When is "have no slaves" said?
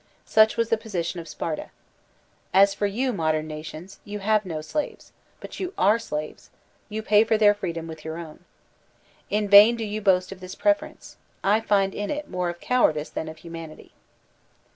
4.17-5.11